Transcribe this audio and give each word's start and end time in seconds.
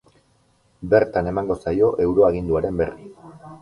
Bertan 0.93 1.31
emango 1.33 1.59
zaio 1.67 1.93
euroaginduaren 2.09 2.85
berri. 2.85 3.11